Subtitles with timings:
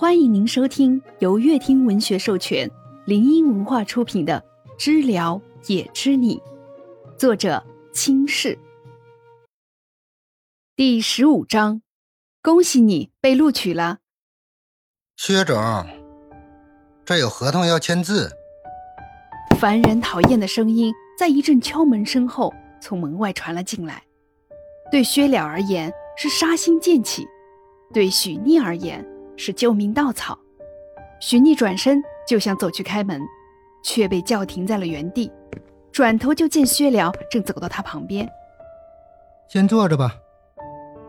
[0.00, 2.70] 欢迎您收听由乐听文学授权、
[3.04, 4.40] 林音文化出品的
[4.78, 6.36] 《知了也知你》，
[7.16, 8.56] 作者清世。
[10.76, 11.82] 第十五章，
[12.40, 13.98] 恭喜你被录取了。
[15.16, 15.56] 薛总，
[17.04, 18.30] 这有合同要签字。
[19.58, 24.00] 烦人讨厌的声音在一阵敲门声后从门外传了进来。
[24.92, 27.26] 对薛了而言是杀心渐起，
[27.92, 29.04] 对许逆而言。
[29.38, 30.36] 是救命稻草，
[31.20, 33.22] 许逆转身就想走去开门，
[33.82, 35.32] 却被叫停在了原地。
[35.92, 38.28] 转头就见薛了正走到他旁边，
[39.48, 40.14] 先坐着吧。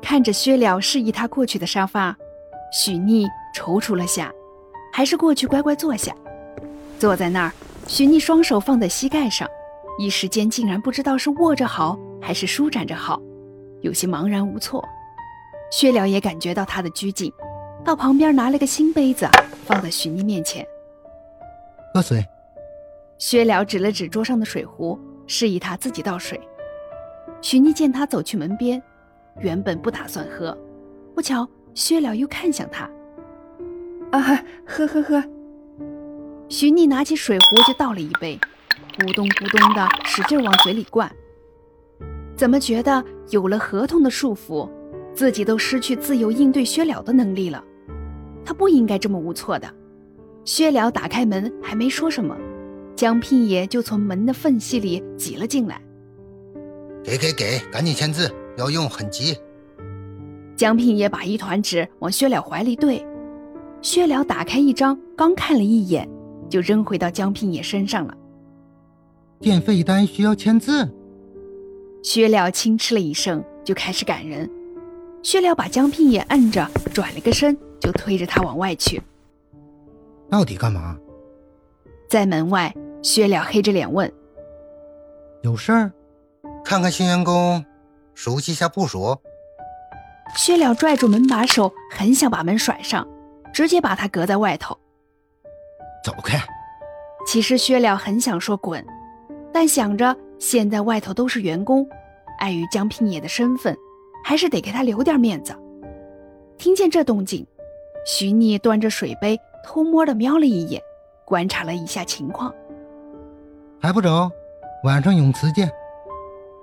[0.00, 2.16] 看着薛了示意他过去的沙发，
[2.72, 4.32] 许逆踌躇了下，
[4.92, 6.14] 还是过去乖乖坐下。
[6.98, 7.52] 坐在那儿，
[7.86, 9.48] 许逆双手放在膝盖上，
[9.98, 13.20] 一时间竟然不知道是握着好还是舒展着好，
[13.80, 14.84] 有些茫然无措。
[15.70, 17.32] 薛了也感觉到他的拘谨。
[17.84, 19.28] 到旁边拿了个新杯子，
[19.64, 20.66] 放在许妮面前，
[21.92, 22.24] 喝水。
[23.18, 26.40] 薛了指了指桌上的水壶，示意他自己倒水。
[27.40, 28.80] 许妮见他走去门边，
[29.40, 30.56] 原本不打算喝，
[31.14, 32.88] 不巧薛了又看向他，
[34.12, 35.22] 啊，喝喝喝。
[36.48, 38.38] 许妮拿起水壶就倒了一杯，
[38.98, 41.10] 咕咚咕咚的使劲往嘴里灌。
[42.36, 44.68] 怎么觉得有了合同的束缚，
[45.14, 47.62] 自己都失去自由应对薛了的能力了？
[48.44, 49.72] 他不应该这么无措的。
[50.44, 52.36] 薛了打开门，还没说什么，
[52.96, 55.80] 江聘也就从门的缝隙里挤了进来。
[57.04, 59.36] 给给给，赶紧签字，要用，很急。
[60.56, 63.04] 江聘也把一团纸往薛了怀里怼。
[63.80, 66.08] 薛了打开一张，刚看了一眼，
[66.48, 68.14] 就扔回到江聘也身上了。
[69.40, 70.88] 电费单需要签字。
[72.02, 74.48] 薛了轻嗤了一声，就开始赶人。
[75.22, 77.56] 薛了把江聘也摁着，转了个身。
[77.82, 79.02] 就推着他往外去。
[80.30, 80.96] 到底干嘛？
[82.08, 82.72] 在门外，
[83.02, 84.10] 薛了黑着脸问
[85.42, 85.92] ：“有事儿？
[86.64, 87.64] 看看新员工，
[88.14, 89.18] 熟悉下部署。”
[90.38, 93.04] 薛了拽住门把手，很想把门甩上，
[93.52, 94.78] 直接把他隔在外头。
[96.04, 96.38] 走开！
[97.26, 98.86] 其实薛了很想说滚，
[99.52, 101.84] 但想着现在外头都是员工，
[102.38, 103.76] 碍于江聘野的身份，
[104.24, 105.52] 还是得给他留点面子。
[106.56, 107.44] 听见这动静。
[108.04, 110.82] 徐逆端着水杯，偷摸的瞄了一眼，
[111.24, 112.52] 观察了一下情况。
[113.80, 114.30] 还不走？
[114.84, 115.70] 晚上泳池见。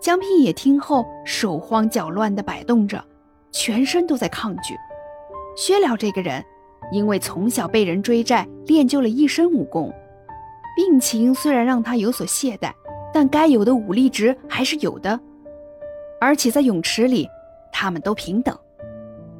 [0.00, 3.04] 江聘也听后，手慌脚乱的摆动着，
[3.50, 4.74] 全身都在抗拒。
[5.56, 6.44] 薛了这个人，
[6.92, 9.92] 因为从小被人追债，练就了一身武功，
[10.76, 12.72] 病情虽然让他有所懈怠，
[13.12, 15.18] 但该有的武力值还是有的。
[16.20, 17.28] 而且在泳池里，
[17.72, 18.56] 他们都平等。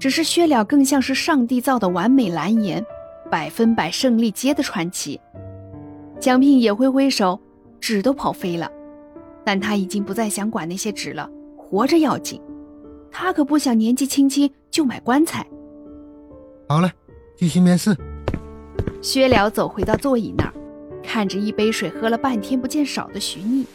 [0.00, 2.82] 只是薛了更像是上帝造的完美蓝颜，
[3.30, 5.20] 百分百胜利街的传奇。
[6.18, 7.38] 蒋聘也挥挥手，
[7.80, 8.72] 纸都跑飞了，
[9.44, 12.40] 但他已经不再想管那些纸了，活着要紧。
[13.12, 15.46] 他可不想年纪轻轻就买棺材。
[16.66, 16.90] 好了，
[17.36, 17.94] 继续面试。
[19.02, 20.52] 薛了走回到座椅那儿，
[21.02, 23.66] 看着一杯水喝了半天不见少的徐逆。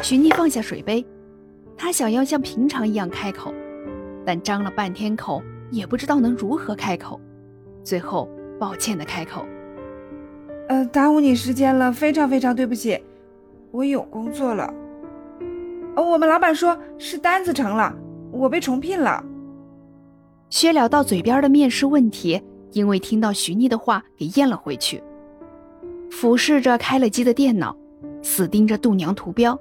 [0.00, 1.04] 徐逆放下水杯，
[1.76, 3.52] 他想要像平常一样开口。
[4.30, 5.42] 但张了半天口，
[5.72, 7.20] 也不知道能如何开口，
[7.82, 8.30] 最后
[8.60, 9.44] 抱歉的开口
[10.70, 13.02] ：“呃，耽误你时间了，非常非常对不起，
[13.72, 14.72] 我有工作了。
[15.96, 17.92] 哦，我们老板说是单子成了，
[18.30, 19.20] 我被重聘了。”
[20.48, 25.02] 薛了到嘴边的面试问题，因为听到徐妮的话给咽了回去，
[26.08, 27.76] 俯视着开了机的电脑，
[28.22, 29.58] 死盯着度娘图标，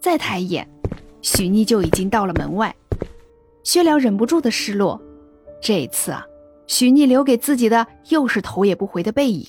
[0.00, 0.66] 再抬眼，
[1.20, 2.74] 徐妮就已经到了门外。
[3.62, 5.00] 薛了忍不住的失落，
[5.60, 6.26] 这一次啊，
[6.66, 9.46] 许逆留给自己的又是头也不回的背影。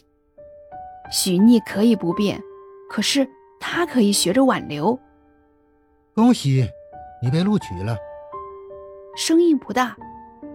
[1.12, 2.42] 许逆可以不变，
[2.90, 3.28] 可是
[3.60, 4.98] 他可以学着挽留。
[6.16, 6.68] 恭喜，
[7.22, 7.98] 你被录取了。
[9.16, 9.96] 声音不大，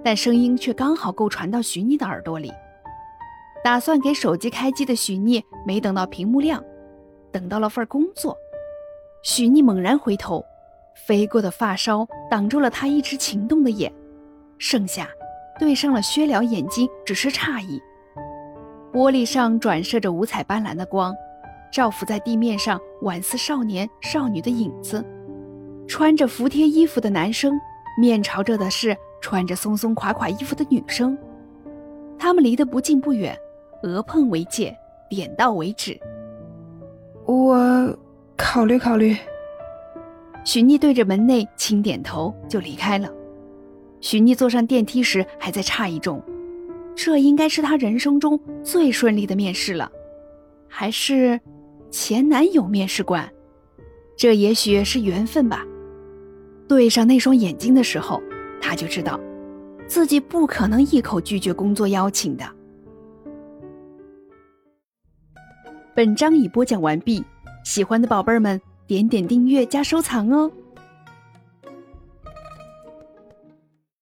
[0.04, 2.52] 但声音却刚好够传到许逆的耳朵里。
[3.64, 6.62] 打算给手机开机的许逆，没等到屏幕亮，
[7.32, 8.36] 等到了份工作。
[9.22, 10.44] 许逆猛然回头。
[11.06, 13.92] 飞过的发梢挡住了他一直情动的眼，
[14.58, 15.08] 剩下
[15.58, 17.80] 对上了薛了眼睛，只是诧异。
[18.92, 21.14] 玻璃上转射着五彩斑斓的光，
[21.72, 25.04] 照拂在地面上，宛似少年少女的影子。
[25.86, 27.52] 穿着服帖衣服的男生，
[28.00, 31.16] 面朝着的是穿着松松垮垮衣服的女生，
[32.18, 33.38] 他们离得不近不远，
[33.82, 34.76] 额碰为界，
[35.08, 35.98] 点到为止。
[37.24, 37.96] 我
[38.36, 39.16] 考虑考虑。
[40.44, 43.12] 许妮对着门内轻点头，就离开了。
[44.00, 46.22] 许妮坐上电梯时，还在诧异中，
[46.94, 49.90] 这应该是他人生中最顺利的面试了，
[50.68, 51.38] 还是
[51.90, 53.28] 前男友面试官？
[54.16, 55.64] 这也许是缘分吧。
[56.66, 58.22] 对上那双眼睛的时候，
[58.60, 59.18] 他就知道，
[59.86, 62.44] 自己不可能一口拒绝工作邀请的。
[65.94, 67.24] 本章已播讲完毕，
[67.64, 70.50] 喜欢的宝贝儿们点点订阅加收藏哦。